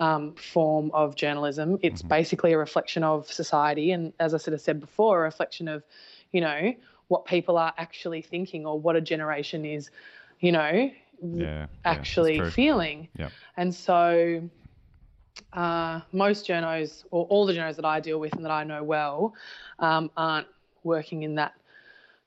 [0.00, 1.78] um, form of journalism.
[1.82, 5.68] It's basically a reflection of society, and as I sort of said before, a reflection
[5.68, 5.84] of,
[6.32, 6.74] you know,
[7.08, 9.90] what people are actually thinking or what a generation is,
[10.40, 10.90] you know,
[11.22, 12.50] Yeah, yeah, actually true.
[12.50, 13.08] feeling.
[13.18, 13.28] Yeah.
[13.56, 14.48] And so,
[15.52, 18.82] uh, most journos, or all the journos that I deal with and that I know
[18.82, 19.34] well,
[19.80, 20.46] um, aren't
[20.82, 21.52] working in that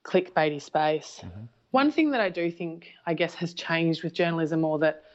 [0.03, 1.23] clickbaity space.
[1.71, 5.05] One thing that I do think, I guess, has changed with journalism, or that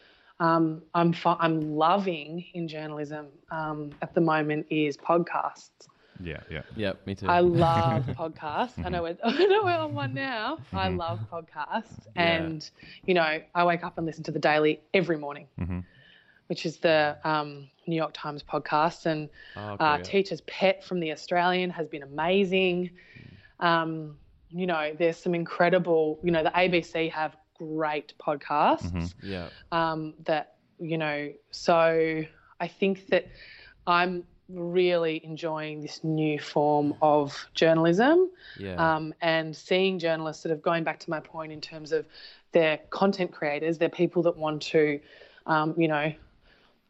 [0.40, 5.70] um, I'm fi- I'm loving in journalism um, at the moment, is podcasts.
[6.20, 6.62] Yeah, yeah.
[6.76, 7.28] Yep, me too.
[7.28, 8.84] I love podcasts.
[8.84, 10.58] I know we're, I know we're on one now.
[10.72, 10.98] I Mhm.
[10.98, 12.22] love podcasts, Yeah.
[12.22, 12.70] and
[13.06, 15.84] you know, I wake up and listen to the Daily every morning, Mhm.
[16.48, 20.02] which is the um, New York Times podcast, and oh, cool, uh, yeah.
[20.02, 22.90] Teacher's Pet from the Australian has been amazing.
[23.60, 24.16] Um,
[24.50, 26.18] you know, there's some incredible.
[26.22, 29.14] You know, the ABC have great podcasts Mhm.
[29.22, 29.48] yeah.
[29.72, 32.24] um, that you know so
[32.60, 33.26] i think that
[33.86, 38.76] i'm really enjoying this new form of journalism Yeah.
[38.96, 42.06] um, and seeing journalists sort of going back to my point in terms of
[42.52, 45.00] they're content creators they're people that want to
[45.46, 46.12] um, you know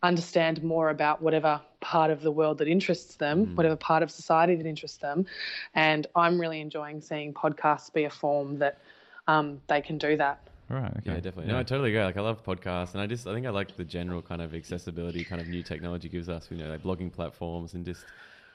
[0.02, 3.56] understand more about whatever part of the world that interests them Mm.
[3.56, 5.26] whatever part of society that interests them
[5.74, 8.78] and i'm really enjoying seeing podcasts be a form that
[9.26, 10.40] um, they can do that
[10.70, 10.92] Right.
[10.98, 11.12] Okay.
[11.12, 11.46] Yeah, definitely.
[11.46, 12.04] No, I totally agree.
[12.04, 14.54] Like, I love podcasts, and I just, I think I like the general kind of
[14.54, 16.48] accessibility, kind of new technology gives us.
[16.50, 18.04] You know, like blogging platforms, and just,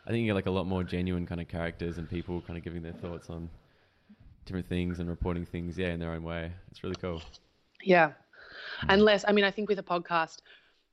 [0.06, 2.58] I think you get like a lot more genuine kind of characters and people kind
[2.58, 3.50] of giving their thoughts on
[4.46, 6.52] different things and reporting things, yeah, in their own way.
[6.70, 7.22] It's really cool.
[7.84, 8.12] Yeah.
[8.90, 10.38] Unless, I mean, I think with a podcast,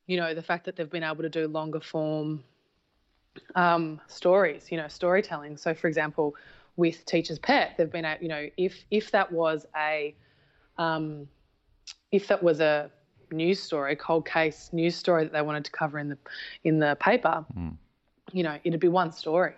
[0.07, 2.45] you know, the fact that they've been able to do longer form
[3.55, 5.57] um, stories, you know, storytelling.
[5.57, 6.35] So, for example,
[6.77, 10.15] with Teacher's Pet, they've been, at, you know, if if that was a,
[10.81, 11.29] um,
[12.11, 12.91] if that was a
[13.31, 16.19] news story, cold case news story that they wanted to cover in the
[16.65, 17.77] in the paper, Mm.
[18.33, 19.55] you know, it'd be one story.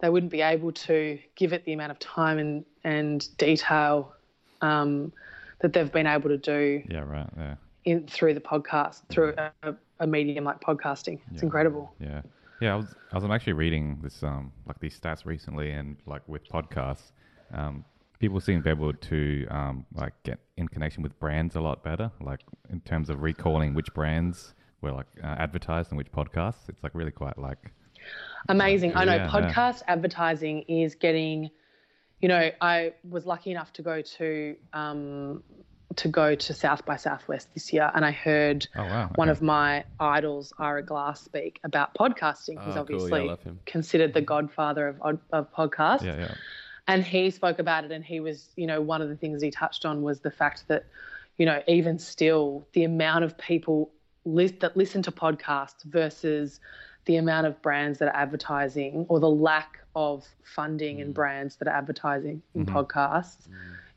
[0.00, 4.12] They wouldn't be able to give it the amount of time and and detail
[4.60, 5.12] um,
[5.60, 7.04] that they've been able to do Yeah.
[7.16, 7.30] Right.
[7.36, 7.54] Yeah.
[7.84, 11.20] in through the podcast, through a, a medium like podcasting.
[11.30, 11.46] It's Yeah.
[11.48, 11.94] incredible.
[12.00, 12.22] Yeah,
[12.60, 12.72] yeah.
[12.74, 16.42] I was I was actually reading this um like these stats recently, and like with
[16.48, 17.12] podcasts,
[17.52, 17.84] um,
[18.24, 21.78] people seem to be able to um like get in connection with brands a lot
[21.88, 22.10] better.
[22.30, 22.40] Like
[22.74, 26.62] in terms of recalling which brands were like uh, advertised and which podcasts.
[26.70, 27.62] It's like really quite like
[28.48, 28.90] Amazing.
[28.94, 29.36] I know Yeah, yeah.
[29.36, 31.50] podcast advertising is getting,
[32.20, 34.28] you know, I was lucky enough to go to
[34.74, 35.42] um,
[35.96, 39.40] to go to South by Southwest this year, and I heard oh wow, one of
[39.40, 42.56] my idols, Ira Glass, speak about podcasting.
[42.66, 43.08] He's Oh, cool.
[43.08, 46.02] Yeah, obviously considered the godfather of of podcasts.
[46.02, 46.34] yeah yeah
[46.86, 49.50] and he spoke about it and he was you know one of the things he
[49.50, 50.84] touched on was the fact that
[51.38, 53.90] you know even still the amount of people
[54.24, 56.60] list, that listen to podcasts versus
[57.06, 61.68] the amount of brands that are advertising or the lack of funding and brands that
[61.68, 63.46] are advertising in podcasts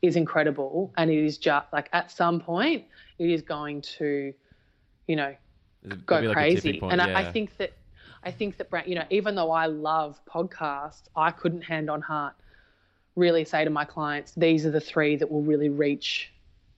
[0.01, 0.91] is incredible.
[0.97, 2.85] And it is just like at some point
[3.17, 4.33] it is going to
[5.07, 5.35] you know
[5.83, 6.79] There's- go like, crazy.
[6.79, 7.73] point, and I, I think that
[8.23, 12.01] I think that brand, you know, even though I love podcasts, I couldn't hand on
[12.01, 12.35] heart
[13.17, 16.31] really say to my clients, these are the three that will really reach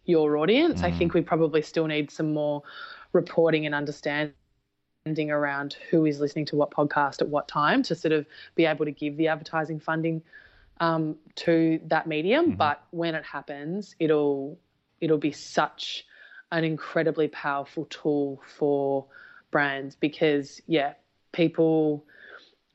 [0.05, 0.81] your audience.
[0.81, 2.63] I think we probably still need some more
[3.13, 4.33] reporting and understanding
[5.05, 8.25] around who is listening to what podcast at what time to sort of
[8.55, 10.23] be able to give the advertising funding
[10.79, 12.51] um, to that medium.
[12.51, 14.57] But when it happens, it'll
[15.01, 16.05] it'll be such
[16.51, 19.05] an incredibly powerful tool for
[19.51, 20.93] brands because yeah,
[21.33, 22.05] people.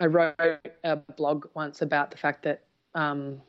[0.00, 0.34] I wrote
[0.82, 2.64] a blog once about the fact that
[2.96, 3.40] um,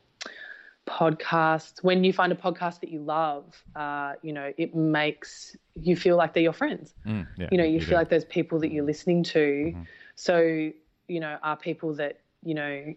[0.86, 5.96] podcasts, when you find a podcast that you love, uh, you know, it makes you
[5.96, 7.96] feel like they're your friends Mm, yeah, you know you, feel do.
[7.96, 9.76] like those people that you're listening to
[10.16, 10.72] so
[11.08, 12.94] you know are people that you know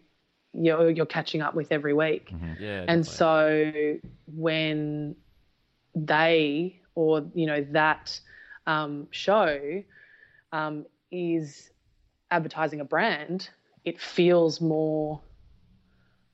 [0.55, 2.85] you're you're catching up with every week Yeah.
[2.89, 3.05] and definitely.
[3.05, 3.99] so
[4.35, 5.17] when
[5.95, 8.19] they or you know that
[8.67, 9.83] um, show
[10.53, 11.71] um, is
[12.31, 13.51] advertising a brand
[13.85, 15.21] it feels more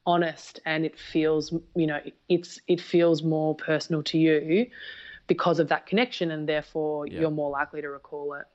[0.07, 4.67] honest and it feels you know it's it feels more personal to you
[5.27, 7.21] because of that connection and therefore Yeah.
[7.21, 8.47] you're more likely to recall it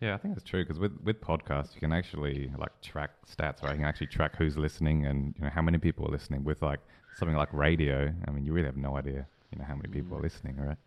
[0.00, 3.62] Yeah, I think it's true because with with podcasts you can actually like track stats,
[3.62, 3.72] right?
[3.72, 6.42] You can actually track who's listening and you know how many people are listening.
[6.44, 6.80] With like
[7.14, 10.18] something like radio, I mean, you really have no idea, you know, how many people
[10.18, 10.78] are listening, right?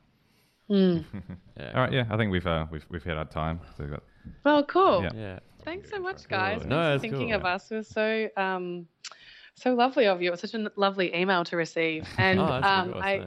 [1.58, 1.72] Yeah.
[1.74, 3.62] All right, yeah, I think we've uh, we've we've hit our time.
[3.78, 4.04] So we've got,
[4.44, 5.12] well cool Yeah.
[5.16, 5.40] Yeah.
[5.64, 6.70] thanks so much guys Cool.
[6.70, 7.36] No, for that's thinking cool.
[7.40, 8.86] of us it was so um
[9.56, 12.94] so lovely of you it was such a lovely email to receive and Oh, um
[13.02, 13.26] i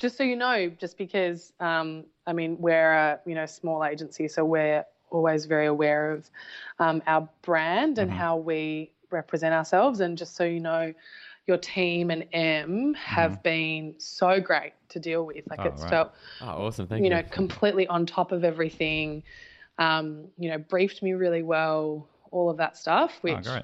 [0.00, 4.26] just so you know, just because um, I mean we're a you know small agency,
[4.26, 6.28] so we're always very aware of
[6.78, 10.00] um, our brand and how we represent ourselves.
[10.00, 10.94] And just so you know,
[11.46, 15.44] your team and M have been so great to deal with.
[15.50, 15.90] Like Oh, it's right.
[15.90, 16.86] felt Oh, awesome.
[16.86, 17.16] Thank you you.
[17.16, 19.22] know completely on top of everything.
[19.78, 23.18] Um, you know, briefed me really well, all of that stuff.
[23.20, 23.60] Which oh.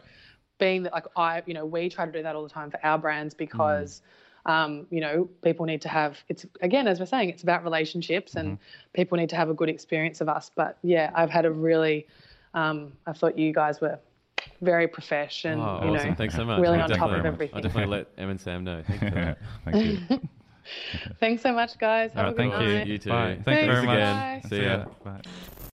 [0.58, 2.78] Being that like I, you know, we try to do that all the time for
[2.84, 4.02] our brands because,
[4.46, 8.36] um, you know, people need to have it's again as we're saying, it's about relationships
[8.36, 8.58] and
[8.92, 10.50] people need to have a good experience of us.
[10.54, 12.06] But yeah, I've had a really,
[12.54, 13.98] um, I thought you guys were
[14.62, 15.58] very profession.
[15.60, 16.10] Oh, you awesome!
[16.10, 16.60] know, Thanks so much.
[16.60, 17.56] really I'll on top definitely- of everything.
[17.56, 18.82] I'll definitely let Em and Sam know.
[18.88, 19.34] Thank you.
[19.64, 20.28] Thank you.
[21.20, 22.12] Thanks so much, guys.
[22.12, 22.74] Have All a good thank you.
[22.78, 22.86] night.
[22.86, 23.10] You too.
[23.10, 23.34] Bye.
[23.34, 23.98] Thank Thanks, you very much.
[23.98, 24.40] bye.
[24.44, 24.78] See See ya.
[24.78, 24.84] ya.
[25.04, 25.20] Bye.